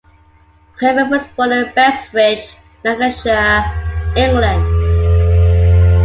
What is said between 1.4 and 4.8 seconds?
in Prestwich, Lancashire, England.